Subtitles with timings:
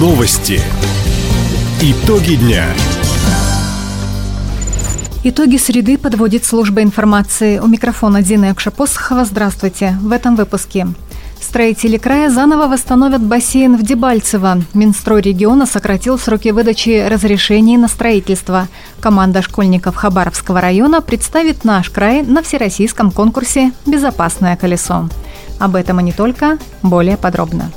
[0.00, 0.62] Новости.
[1.82, 2.64] Итоги дня.
[5.24, 7.58] Итоги среды подводит служба информации.
[7.58, 9.26] У микрофона Дина Экшапосхова.
[9.26, 9.98] Здравствуйте.
[10.00, 10.86] В этом выпуске.
[11.38, 14.62] Строители края заново восстановят бассейн в Дебальцево.
[14.72, 18.68] Минстрой региона сократил сроки выдачи разрешений на строительство.
[19.00, 25.10] Команда школьников Хабаровского района представит наш край на всероссийском конкурсе «Безопасное колесо».
[25.58, 27.70] Об этом и не только, более подробно.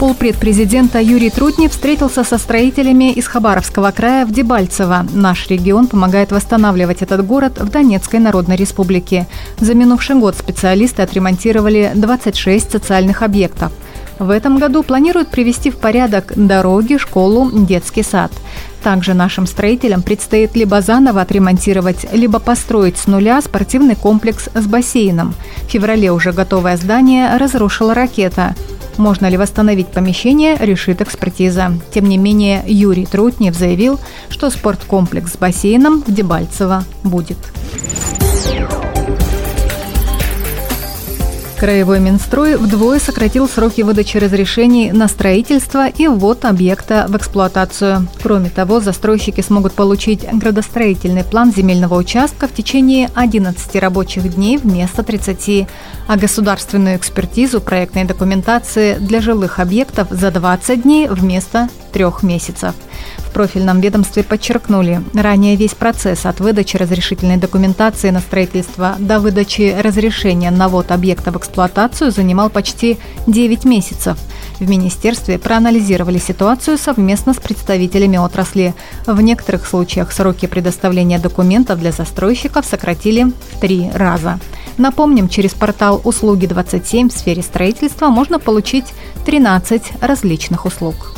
[0.00, 5.06] Полпред президента Юрий Трутнев встретился со строителями из Хабаровского края в Дебальцево.
[5.12, 9.26] Наш регион помогает восстанавливать этот город в Донецкой Народной Республике.
[9.58, 13.72] За минувший год специалисты отремонтировали 26 социальных объектов.
[14.18, 18.32] В этом году планируют привести в порядок дороги, школу, детский сад.
[18.82, 25.34] Также нашим строителям предстоит либо заново отремонтировать, либо построить с нуля спортивный комплекс с бассейном.
[25.66, 28.54] В феврале уже готовое здание разрушила ракета.
[29.00, 31.72] Можно ли восстановить помещение, решит экспертиза.
[31.94, 33.98] Тем не менее, Юрий Трутнев заявил,
[34.28, 37.38] что спорткомплекс с бассейном в Дебальцево будет.
[41.60, 48.08] Краевой Минстрой вдвое сократил сроки выдачи разрешений на строительство и ввод объекта в эксплуатацию.
[48.22, 55.02] Кроме того, застройщики смогут получить градостроительный план земельного участка в течение 11 рабочих дней вместо
[55.02, 55.68] 30,
[56.08, 62.74] а государственную экспертизу проектной документации для жилых объектов за 20 дней вместо трех месяцев.
[63.30, 69.72] В профильном ведомстве подчеркнули, ранее весь процесс от выдачи разрешительной документации на строительство до выдачи
[69.80, 74.18] разрешения на ввод объекта в эксплуатацию занимал почти 9 месяцев.
[74.58, 78.74] В министерстве проанализировали ситуацию совместно с представителями отрасли.
[79.06, 84.40] В некоторых случаях сроки предоставления документов для застройщиков сократили в три раза.
[84.76, 88.86] Напомним, через портал «Услуги 27» в сфере строительства можно получить
[89.24, 91.14] 13 различных услуг.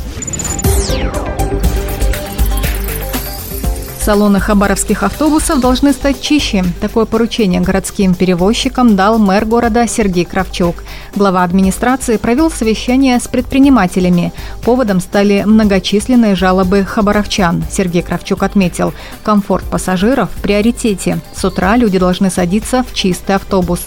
[4.03, 6.65] Салоны хабаровских автобусов должны стать чище.
[6.81, 10.83] Такое поручение городским перевозчикам дал мэр города Сергей Кравчук.
[11.15, 14.33] Глава администрации провел совещание с предпринимателями.
[14.65, 17.63] Поводом стали многочисленные жалобы хабаровчан.
[17.71, 18.93] Сергей Кравчук отметил,
[19.23, 21.19] комфорт пассажиров в приоритете.
[21.33, 23.85] С утра люди должны садиться в чистый автобус.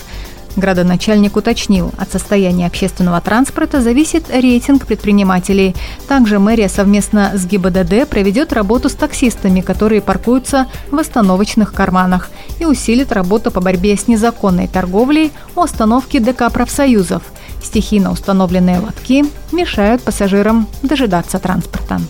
[0.57, 5.77] Градоначальник уточнил, от состояния общественного транспорта зависит рейтинг предпринимателей.
[6.09, 12.65] Также мэрия совместно с ГИБДД проведет работу с таксистами, которые паркуются в остановочных карманах, и
[12.65, 17.23] усилит работу по борьбе с незаконной торговлей у остановки ДК профсоюзов.
[17.63, 22.01] Стихийно установленные лотки мешают пассажирам дожидаться транспорта.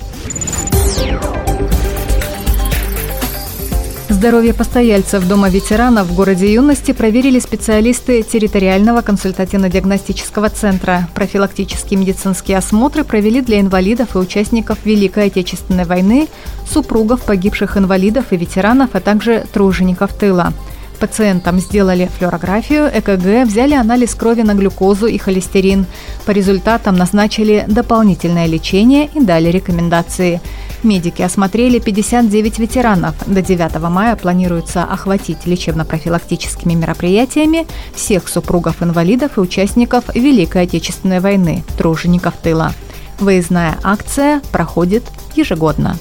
[4.16, 11.06] Здоровье постояльцев Дома ветеранов в городе юности проверили специалисты территориального консультативно-диагностического центра.
[11.14, 16.28] Профилактические медицинские осмотры провели для инвалидов и участников Великой Отечественной войны,
[16.66, 20.54] супругов погибших инвалидов и ветеранов, а также тружеников тыла.
[20.96, 25.86] Пациентам сделали флюорографию, ЭКГ, взяли анализ крови на глюкозу и холестерин.
[26.24, 30.40] По результатам назначили дополнительное лечение и дали рекомендации.
[30.82, 33.14] Медики осмотрели 59 ветеранов.
[33.26, 41.64] До 9 мая планируется охватить лечебно-профилактическими мероприятиями всех супругов инвалидов и участников Великой Отечественной войны,
[41.76, 42.72] тружеников тыла.
[43.18, 45.96] Выездная акция проходит ежегодно.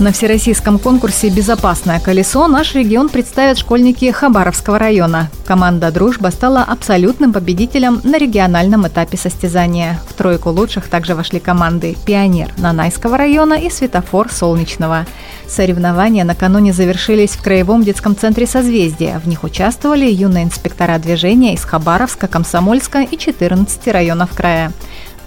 [0.00, 5.30] На всероссийском конкурсе «Безопасное колесо» наш регион представят школьники Хабаровского района.
[5.46, 10.00] Команда «Дружба» стала абсолютным победителем на региональном этапе состязания.
[10.08, 15.06] В тройку лучших также вошли команды «Пионер» Нанайского района и «Светофор» Солнечного.
[15.46, 19.20] Соревнования накануне завершились в Краевом детском центре «Созвездие».
[19.20, 24.72] В них участвовали юные инспектора движения из Хабаровска, Комсомольска и 14 районов края.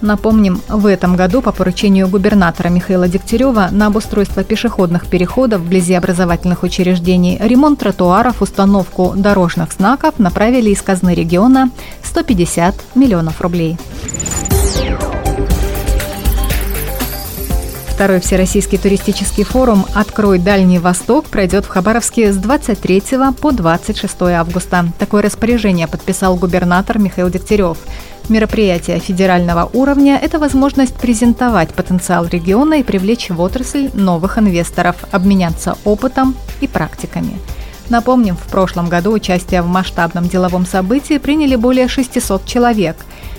[0.00, 6.62] Напомним, в этом году по поручению губернатора Михаила Дегтярева на обустройство пешеходных переходов вблизи образовательных
[6.62, 11.70] учреждений, ремонт тротуаров, установку дорожных знаков направили из казны региона
[12.04, 13.76] 150 миллионов рублей.
[17.98, 23.02] Второй Всероссийский туристический форум «Открой Дальний Восток» пройдет в Хабаровске с 23
[23.40, 24.84] по 26 августа.
[25.00, 27.76] Такое распоряжение подписал губернатор Михаил Дегтярев.
[28.28, 35.78] Мероприятие федерального уровня– это возможность презентовать потенциал региона и привлечь в отрасль новых инвесторов, обменяться
[35.84, 37.38] опытом и практиками.
[37.88, 42.96] Напомним, в прошлом году участие в масштабном деловом событии приняли более 600 человек.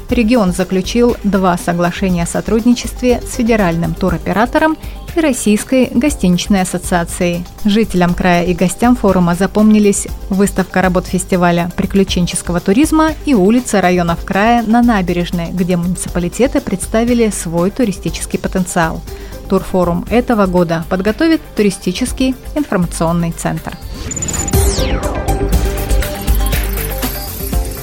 [0.10, 4.76] Регион заключил два соглашения о сотрудничестве с федеральным туроператором
[5.20, 7.44] Всероссийской гостиничной ассоциацией.
[7.66, 14.64] Жителям края и гостям форума запомнились выставка работ фестиваля приключенческого туризма и улицы районов края
[14.64, 19.02] на набережной, где муниципалитеты представили свой туристический потенциал.
[19.50, 23.74] Турфорум этого года подготовит туристический информационный центр.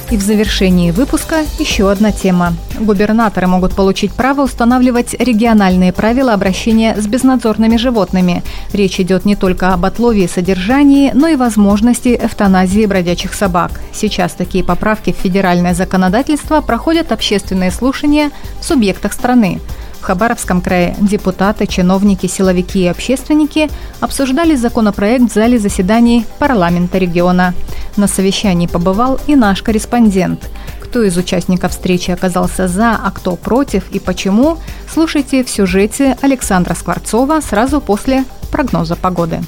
[0.09, 2.53] И в завершении выпуска еще одна тема.
[2.79, 8.41] Губернаторы могут получить право устанавливать региональные правила обращения с безнадзорными животными.
[8.71, 13.81] Речь идет не только об отлове и содержании, но и возможности эвтаназии бродячих собак.
[13.93, 18.31] Сейчас такие поправки в федеральное законодательство проходят общественные слушания
[18.61, 19.59] в субъектах страны.
[19.99, 23.69] В Хабаровском крае депутаты, чиновники, силовики и общественники
[23.99, 27.53] обсуждали законопроект в зале заседаний парламента региона.
[27.97, 30.49] На совещании побывал и наш корреспондент.
[30.79, 34.59] Кто из участников встречи оказался за, а кто против и почему,
[34.91, 39.41] слушайте в сюжете Александра Скворцова сразу после прогноза погоды.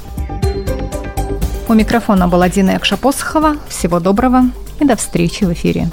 [1.68, 3.56] У микрофона была Дина Якшапосхова.
[3.68, 4.46] Всего доброго
[4.80, 5.88] и до встречи в эфире.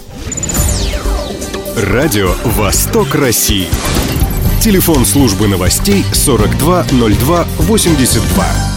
[1.75, 3.67] Радио «Восток России».
[4.59, 8.76] Телефон службы новостей 420282.